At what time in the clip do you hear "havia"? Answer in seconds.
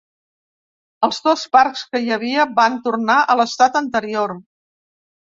2.17-2.49